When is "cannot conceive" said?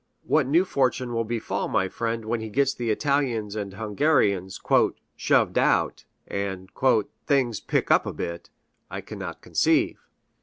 9.01-10.07